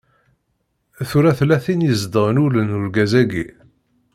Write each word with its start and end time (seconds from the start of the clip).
Tura 1.09 1.31
tella 1.37 1.57
tin 1.63 1.85
izedɣen 1.89 2.41
ul 2.43 2.55
n 2.61 2.75
urgaz-agi. 2.77 3.45